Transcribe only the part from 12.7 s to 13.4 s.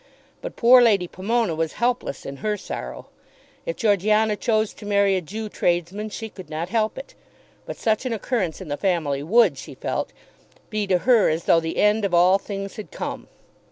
had come.